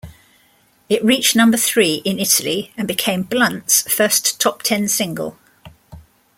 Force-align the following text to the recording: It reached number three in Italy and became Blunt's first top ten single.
It 0.89 1.05
reached 1.05 1.35
number 1.35 1.57
three 1.57 2.01
in 2.03 2.17
Italy 2.17 2.73
and 2.75 2.87
became 2.87 3.21
Blunt's 3.21 3.83
first 3.83 4.39
top 4.41 4.63
ten 4.63 4.87
single. 4.87 5.37